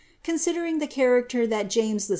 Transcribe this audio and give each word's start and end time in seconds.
Considering 0.23 0.79
the 0.79 0.87
character 0.87 1.45
that 1.45 1.69
James 1.69 2.07
VI. 2.07 2.09